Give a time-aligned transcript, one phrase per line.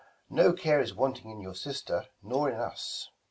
[0.31, 3.11] No care Is wanting in your sister, nor in us.